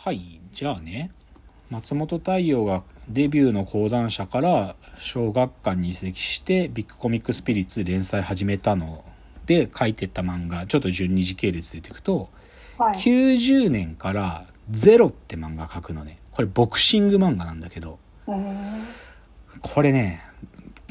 [0.00, 1.10] はい、じゃあね、
[1.70, 9.04] 松本太陽がデビューの講談社から小学館に移籍してビッグコミックスピリッツ連載始めたの
[9.46, 12.30] で書いてった漫画、ちょっと順二時系列でいくと、
[12.78, 12.94] はい。
[12.94, 16.20] 90年からゼロって漫画書くのね。
[16.30, 17.98] これボクシング漫画なんだけど、
[19.62, 20.22] これね、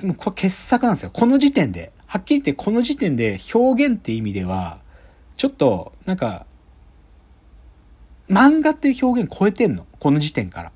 [0.03, 1.11] もうこれ傑作なんですよ。
[1.11, 1.93] この時点で。
[2.07, 4.79] はっきり言ってこの時点で表現って意味では、
[5.37, 6.45] ちょっと、なんか、
[8.29, 9.85] 漫画っていう表現超えてんの？
[9.99, 10.71] この時点から。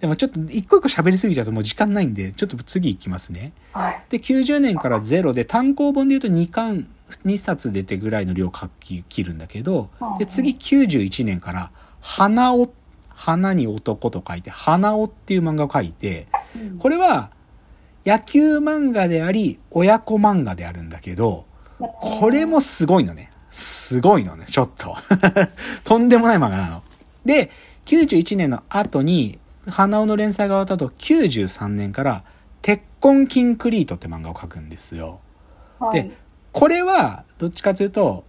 [0.00, 3.52] でもちょっと一個一個喋りすぎちゃうともう時間ないんで、ちょっと次行きますね。
[3.72, 4.02] はい。
[4.10, 6.88] で、90年からゼロで単行本で言うと2巻、
[7.24, 11.70] 2冊出てぐらいの量書き切るんだけど、で、次91年から、
[12.02, 12.70] 花尾、
[13.08, 17.30] 花に男と書いて、花尾っていう漫画を書いて、うんこれは
[18.04, 21.46] 野球漫画であり、親子漫画であるんだけど、
[21.78, 23.32] これもすごいのね。
[23.50, 24.94] すごいのね、ちょっと。
[25.84, 26.82] とんでもない漫画なの。
[27.24, 27.50] で、
[27.86, 32.24] 91年の後に、花尾の連載が終わった後、93年から、
[32.62, 35.20] 鉄痕キンクリートって漫画を描くんですよ。
[35.78, 38.24] はいでこれは、どっちかというと、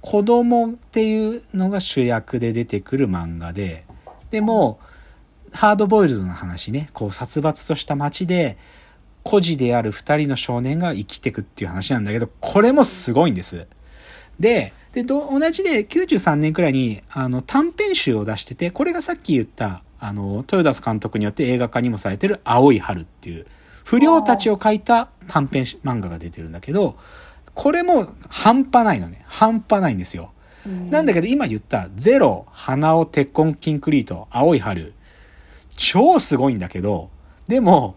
[0.00, 3.84] 子供っていうのが主役で出てくる漫画で、
[4.32, 4.80] でも、
[5.52, 8.58] ハードボイルドな話ね、こう殺伐とした街で、
[9.22, 13.68] 孤児である二人の少年が生きてくっていう話なんだけど、これもすごいんです。
[14.40, 23.46] で、で、ど同じで93年くらいに、あの、短編集を出してて、これがさっき言った、あの、豊田監督によって映画化にもされてる青い春っていう、
[23.84, 26.96] 不良たちを描いた短編漫画が出てるんだけど、
[27.54, 29.24] これも半端ないのね。
[29.26, 30.32] 半端ないんですよ。
[30.90, 34.94] なんだけど今言ったゼロ、花尾、鉄痕、キンクリート、青い春。
[35.76, 37.10] 超すごいんだけど、
[37.48, 37.96] でも、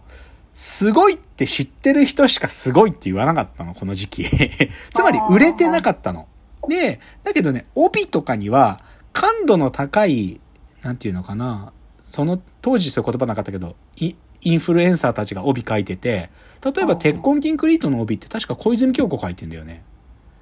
[0.53, 4.25] すごいって知ってる人しかすごいって言わなかったの、この時期。
[4.93, 6.27] つまり売れてなかったの。
[6.67, 8.81] で、だけどね、帯とかには
[9.13, 10.39] 感度の高い、
[10.81, 11.71] なんていうのかな、
[12.03, 16.29] その当時そういう言葉なかったけど、イインフルエンサーたちが帯書いてて、
[16.63, 19.83] 例えば鉄痕キンクリートの帯って確か小泉京子書いてんだよね。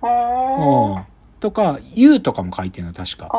[0.04, 1.04] へーうん。
[1.40, 3.30] とか、U とかも書いてるの、確か。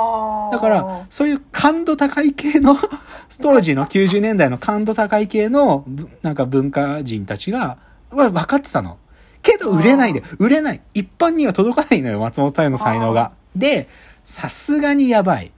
[0.53, 2.77] だから、そういう感度高い系の、
[3.41, 7.79] 当時の90年代の感度高い系の、ぶなんか文化人たちが、
[8.11, 8.99] は分かってたの。
[9.45, 10.81] けど売れないで、売れない。
[10.95, 13.33] 一般には届かないのよ、松本太陽の才能が。
[13.55, 13.89] で、
[14.25, 15.53] さすがにやばい。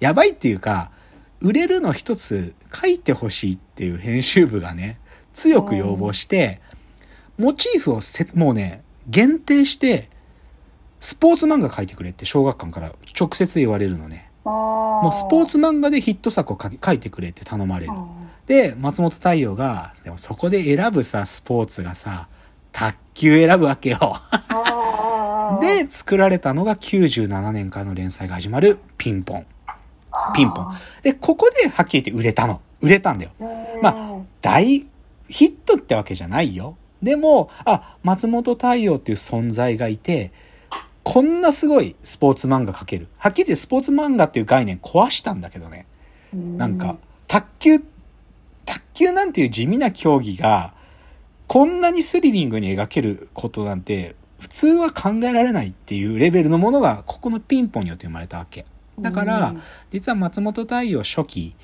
[0.00, 0.90] やばいっていうか、
[1.40, 4.98] 売れるの一つ書いてほしいっていう編集部がね、
[5.34, 6.60] 強く要望して、
[7.36, 10.08] モチーフをせ、もうね、限定して、
[11.00, 14.30] スポーツ漫画書いてくれって小学館から直接言われるのね。
[14.44, 17.92] ももうスポーツ漫画でヒット作を書いてくれって頼まれる。
[18.46, 22.28] で、松本太陽が、でもそこで選ぶさ、スポーツがさ、
[22.72, 24.20] 卓球選ぶわけよ。
[25.60, 29.46] で、作られたのが97年からの連載が始まるピンポン。
[30.34, 30.74] ピンポン。
[31.02, 32.60] で、ここではっきり言って売れたの。
[32.80, 33.32] 売れたんだよ。
[33.80, 34.86] まあ大
[35.28, 36.76] ヒットってわけじゃないよ。
[37.02, 40.32] でも、あ、松本太陽っていう存在がいて、
[41.02, 43.08] こんなすごいスポーツ漫画描ける。
[43.18, 45.86] はっきり言ってスポーツ漫画っていう概念壊したんだけどね。
[46.32, 46.96] なんか、
[47.26, 47.80] 卓球、
[48.64, 50.74] 卓球なんていう地味な競技が、
[51.52, 58.64] こんなにスリリングに描けることなんて、普通は考えられないっていうレベルのものが、ここのピンポンによって生まれたわけ。
[58.98, 59.54] だから、
[59.90, 61.54] 実は松本太陽初期、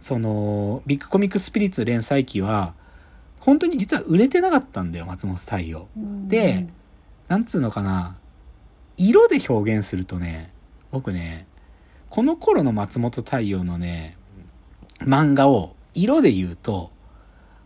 [0.00, 2.74] その、ビッグコミックスピリッツ連載期は、
[3.38, 5.86] 本当に実は売れてなかったんだよ、松本太陽。
[6.26, 6.66] で、
[7.28, 8.16] なんつうのかな、
[8.96, 10.50] 色で表現するとね、
[10.90, 11.46] 僕ね、
[12.10, 14.16] この頃の松本太陽のね、
[14.98, 16.90] 漫画を色で言うと、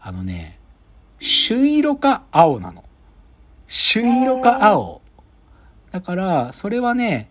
[0.02, 0.58] あのね、
[1.18, 2.84] 朱色か青なの。
[3.66, 5.00] 朱色か青。
[5.90, 7.30] だから、それはね、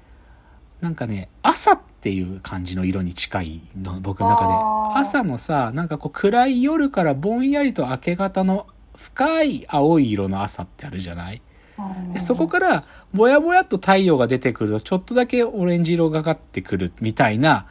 [0.82, 5.00] なんかね、朝っていう感じの色に近いの、僕の中で。
[5.00, 11.42] 朝のさ、なんかこう暗い夜からぼんやりと明け方の深い青い色の朝ってあるじゃない？
[12.14, 17.68] でそこからぼやぼやっと太陽が出てくるとちょっとだけオレンジ色がかってくるみたいな、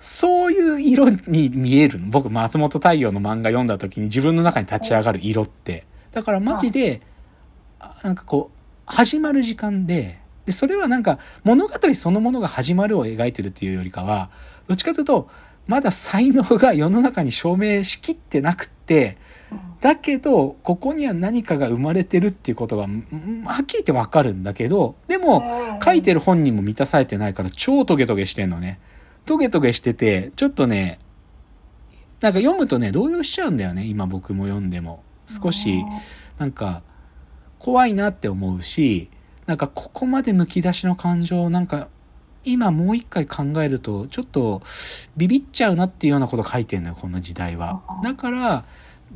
[0.00, 2.08] そういう色に見えるの？
[2.08, 5.84] 僕、松本太陽の漫画読んだ時に自分の中に立ち上がる色って。
[6.10, 7.02] だからマジで、
[7.78, 14.30] あなんかこう、始まる時間で、で、それはなんか物語そのものが始まるを描いてるっていうよりかは、
[14.66, 15.28] どっちかというと、
[15.66, 19.18] まだ才能が世の中に証明しきってなくって、
[19.80, 25.44] だけど、ここには何かが生まれてるっていうことが、んはっきり言ってわかるんだけど、でも、
[25.84, 28.80] 書いてる本人も満たされてないから超トゲトゲしてんのね。
[29.24, 30.98] トゲトゲしてて、ちょっとね、
[32.20, 33.84] なんか読むとね、動揺しちゃうんだよね。
[33.86, 35.02] 今僕も読んでも。
[35.26, 35.84] 少し、
[36.38, 36.82] なんか、
[37.58, 39.10] 怖いなって思うし、
[39.46, 41.88] なんかここまで剥き出しの感情をなんか、
[42.44, 44.62] 今もう一回考えると、ちょっと
[45.16, 47.82] ビビっちゃうなっていうようなこと書いてんのよ、この時代は。
[48.02, 48.64] だから、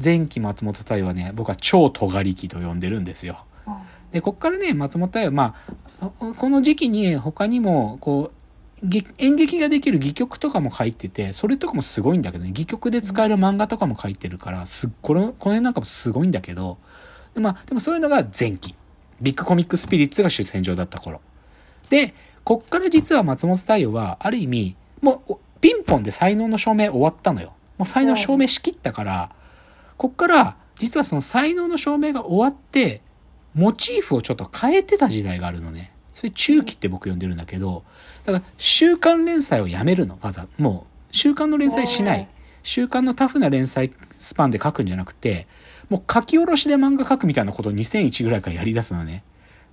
[0.03, 3.45] 前期松本太陽はね、僕は超尖り期と呼んでるんですよ。
[4.13, 5.55] で、こっからね、松本太陽、ま
[6.01, 8.44] あ、この時期に他にも、こう、げ
[9.19, 16.79] 演劇ができる戯曲とかも書いてて、それとかもすごいんだけどね、戯曲で使える漫画とかも書いてるから、すっこの、この辺なんかもすごいんだけど、
[17.35, 18.75] でまあ、でもそういうのが前期。
[19.21, 21.21] ビッグコミックスピリッツが主戦場だった頃。
[21.89, 27.55] で、こっから実は松本太陽は、ある意味、もう、ピンポンで才能の証明終わったのよ。
[27.79, 29.31] もう才能証明しきったから、
[29.97, 33.01] こっから、実はその才能の証明が終わって、
[33.55, 35.94] モチーフをちょっと変えてた時代があるのね。
[36.15, 37.83] それ中期って僕呼んでるんだけど、
[38.25, 40.47] だから週刊連載をやめるの、わざ。
[40.59, 42.29] もう、週刊の連載しない。
[42.63, 45.47] 週刊のタフな連載スパンで書くんじゃなくて、
[45.91, 49.25] もう書き下ろしで漫画書くみたいなことを2001ぐらいからやり出すのね。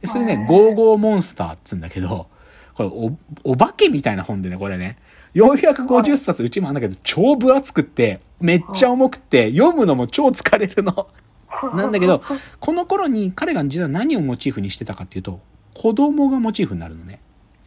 [0.01, 2.27] で、それね、ゴーゴーモンスターっつうんだけど、
[2.73, 4.97] これお、お化けみたいな本でね、これね。
[5.35, 11.07] 450冊うちもあんだけど、超分厚くって、めっちゃ重くって、読むのも超疲れるの。
[11.75, 12.21] なんだけど、
[12.59, 15.39] この頃に彼が実は何をモチーフにしてたかっていうと、
[15.73, 17.19] 子供がモチーフになるのね。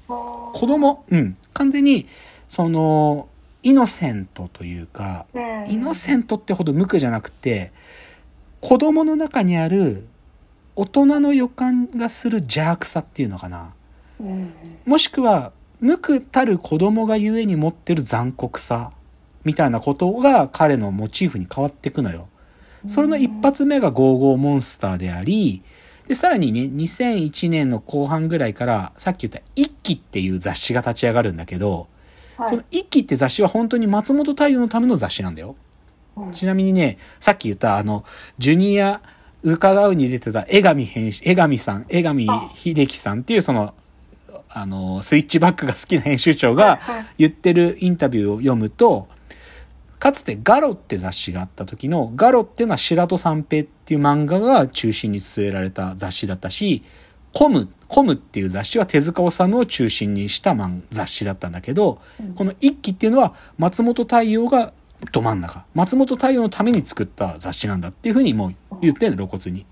[0.06, 1.36] 子供、うん。
[1.52, 2.06] 完全に、
[2.48, 3.28] その、
[3.62, 5.26] イノセントというか、
[5.68, 7.72] イノセントってほど無垢じゃなくて、
[8.60, 10.06] 子供の中にある
[10.76, 13.74] 大人の予感がする邪悪さっていうのかな。
[14.84, 18.92] もしくは、無垢たる子供がゆえに持ってる残酷さ
[19.44, 22.28] みたいなことが彼のモチーフに変わっていくのよ。
[22.86, 25.62] それの一発目がゴーゴーモンスターであり、
[26.06, 31.88] で、さらにね、2001年の後半ぐらいから、さっき言った一期っていう雑誌が立ち上がるんだけど、
[32.36, 35.56] この一期って雑誌は本当に松本太陽のための雑誌なんだよ。
[36.32, 38.04] ちなみにね、さっき言ったあの、
[38.38, 39.00] ジュニア
[39.42, 43.74] 伺うに出てた江上編集、江上さん、江上秀樹さんっていうその、
[44.48, 46.80] あの、スイッチバックが好きな編集長が
[47.18, 49.08] 言ってるインタビューを読むと、
[50.04, 56.82] かつてガロって雑誌があった時の、ガロっていうのは白戸三平っていう漫画が中心に据えられた雑誌だったし、
[57.32, 62.02] コム、コムっていう雑誌は手塚治虫を中心にした漫雑誌だったんだけど、
[62.36, 64.74] この一期っていうのは松本太陽が
[65.10, 65.64] ど真ん中。
[65.72, 69.64] 松本太陽のために作った雑誌なんだっていうふうにもう言ってんの、露骨に。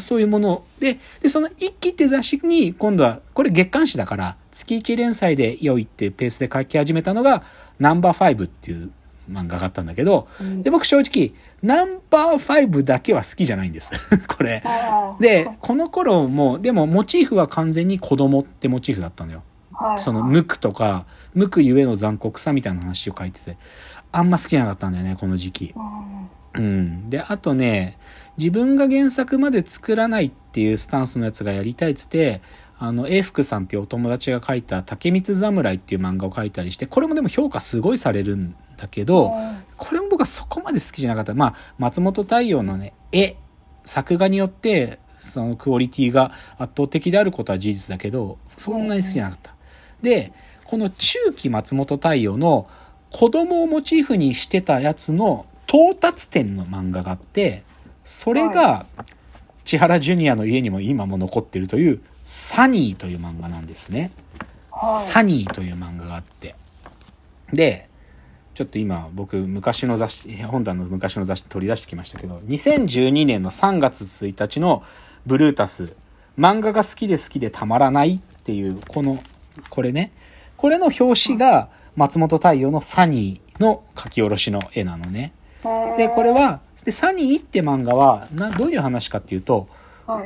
[0.00, 7.42] そういうもので、で、その一期って雑誌に今度は、これ月刊誌だから、月1連載で良いってペースで書き始めたのが、
[7.78, 8.90] ナンバー5っていう
[9.30, 10.28] 漫画があったんだけど、
[10.62, 11.32] で、僕正直、
[11.62, 13.90] ナンバー5だけは好きじゃないんです。
[14.28, 14.62] これ。
[15.20, 19.42] で、この頃も、でもモチーフは完全に子供ってモチーフだったのよ。
[19.98, 23.56] その無垢とか、無垢ゆえの残酷さみたいな話を書いてて、
[24.12, 25.74] あんま好きじゃなかったんだよね、この時期。
[26.62, 27.10] うん。
[27.10, 27.98] で、あとね、
[28.38, 32.40] 自分が原作まで作らないっていうスタンスのやつがやりたいっつって、
[32.78, 39.32] あの、英福さんっていうお友達が書いた竹光侍っていう漫画を書いたりして、これもでも評価すごいされるんだけど、
[39.76, 41.34] これも僕はそこまで好きじゃなかった。
[41.34, 43.36] まあ、松本太陽のね、絵、
[43.84, 49.54] 作画によって、そのクオリティが圧倒的であることは事実だけど、そんなに好きじゃなかった。
[50.02, 50.32] で、
[50.64, 52.68] この中期松本太陽の
[53.10, 55.46] 子供をモチーフにしてたやつの
[55.76, 57.62] 到達点の漫画があって、
[58.02, 58.86] それが、
[59.66, 64.10] 千原ジュニアの家にも今も残ってるという、サニーという漫画なんですね。
[65.04, 66.54] サニーという漫画があって。
[67.52, 67.90] で、
[68.54, 74.82] ちょっと今僕昔の雑誌、本棚の昔の雑誌取り出してきましたけど、2012年の3月1日の
[75.26, 75.94] ブルータス、
[76.38, 79.22] 漫画が好きで好きでたまらないっていう、この、
[79.68, 80.10] これね、
[80.56, 85.32] これの表紙が松本太陽のサニーの書き下ろしの絵なのね。
[85.96, 89.68] で、これは、で、サニーって漫画は、な、どういう話かっていうと、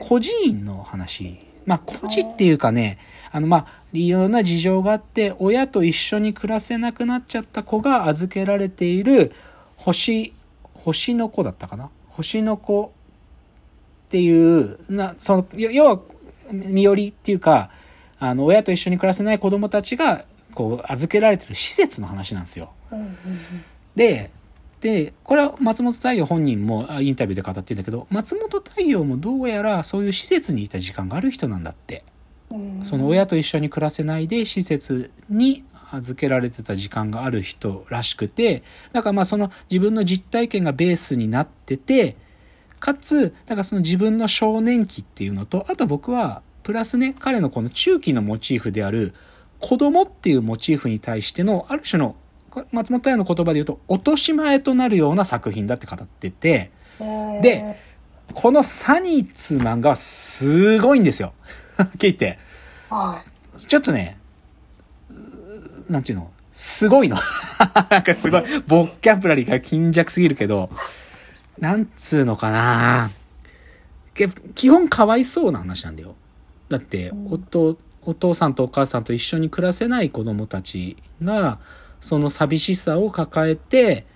[0.01, 1.39] 孤児院の話。
[1.67, 2.99] まあ、孤児っていうかね、
[3.33, 9.33] あの、まあ、理由な事情があって、親と一緒に暮らせなくなっちゃった子が預けられている、
[9.77, 10.33] 星、
[10.75, 11.91] 星の子だったかな？
[12.09, 12.93] 星の子
[14.07, 16.01] っていう、な、その、要は、
[16.51, 17.71] 身寄りっていうか、
[18.19, 22.73] あの、親と一緒に暮らせない子供たちが、こう、預けられてる施設の話なんですよ。
[23.95, 24.31] で、
[24.81, 32.05] で、これは松本太陽本人もインタビューで語ってるんだけど、松本太陽もどうやらそういう施設にいた時間がある人なんだって。
[32.83, 42.17] その親と一緒に暮らせないで施設に預けられてた時間がある人らしくて、だからまあその自分の実体験がベースになってて、
[42.81, 49.15] かつ、だからその自分の少年期っていうのと、あと僕は、プラスね、彼のこの中期のモチーフである、
[49.61, 52.17] 子供っていうモチーフに対しての、ある種の、
[52.73, 56.71] 松本太陽の言葉で言うと、落とし前となるような作品だって語ってて、
[57.43, 57.77] で、
[58.35, 61.33] このサニーっつう漫画はすごいんですよ。
[61.77, 62.39] はっきり言って。
[63.57, 64.19] ちょっとね、
[65.89, 67.17] なんていうの、すごいの。
[67.91, 70.71] なんかすごい、ボッキャブラリーが貧弱すぎるけど、
[71.59, 73.11] なんつうのかな
[74.15, 76.15] け基本かわいそうな話なんだよ。
[76.69, 77.39] だって、お
[78.15, 81.59] 父さんとお母さんと一緒に暮らせない子供たちが、
[82.01, 84.07] その寂しさを抱えて、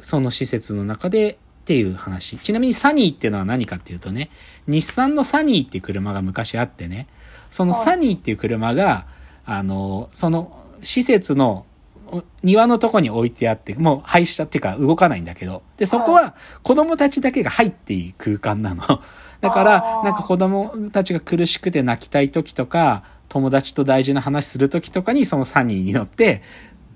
[0.00, 2.38] その施設の中でっていう話。
[2.38, 4.30] ちなみにサニーっていうのは何かっていうとね、
[4.66, 7.06] 日産のサニーっていう車が昔あってね、
[7.50, 9.06] そのサニーっていう車が、
[9.44, 11.66] あの、その施設の
[12.12, 18.82] お庭のとこに置いてあって、もう廃車っていうか動かないんだけど、で、そこは子供たちだけが入っていい空間なの。
[19.40, 26.42] だからなんか子供たちが苦しくて泣きたい時とか、友達と大事な話する時とかにそのサニーに乗って、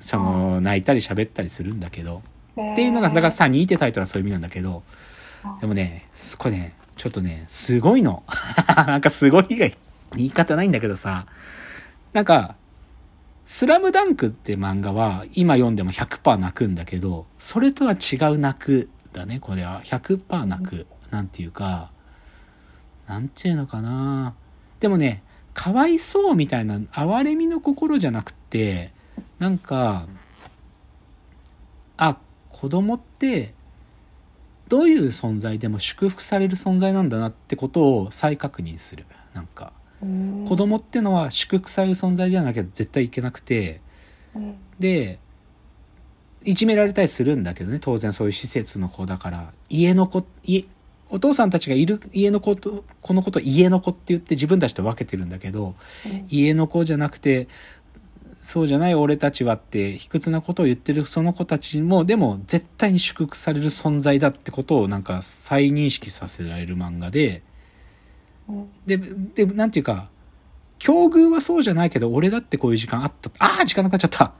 [0.06, 2.22] その泣いたり喋ったりするんだけど、
[2.52, 4.84] っていうのが、だからサニーってタイトルはそういう意味なんだけど、
[5.60, 8.22] でもね、すこれね、ちょっとね、すごいの。
[8.86, 9.76] なんかすごい以外、
[10.14, 11.26] 言い方ないんだけどさ、
[12.12, 12.54] なんか、
[13.44, 19.82] スラムダンクって漫画は今読んでも100%泣くんだけど、それとは違う泣くだね、これは。
[19.84, 20.86] 100%泣く。
[21.10, 21.90] なんていうか、
[23.08, 24.34] なんていうのかな。
[24.80, 25.22] でもね、
[25.54, 28.92] かわいそうみたいな哀れみの心じゃなくて、
[29.38, 30.06] なんか、
[31.96, 33.54] あ、子供って、
[34.68, 39.04] どういう存在でも祝福される存在なんだなってことを再確認する。
[39.34, 40.44] なんか、うん。
[40.48, 43.80] 子供ってのは祝福される存在じゃなきゃ絶対いけなくて、
[44.34, 44.56] うん。
[44.78, 45.18] で、
[46.44, 50.64] いじめられたりするんだけどね、当然そういう施設の子だから、家の子、家、
[51.10, 55.74] お父さんたちがいる家の子と、この子と家の子って言って自分たちと分けてるんだけど、
[56.28, 57.48] 家の子じゃなくて、
[58.46, 67.42] そうじゃない俺たちはって卑屈なことを言ってるその子たちも、でも絶対に祝福される存在だってことをなんか再認識させられる漫画で、
[68.48, 70.10] うんで、で、なんていうか、
[70.78, 73.30] 境遇はそうじゃないけど、俺だってこういう時間あった。
[73.40, 74.32] ああ時間なくなっちゃった。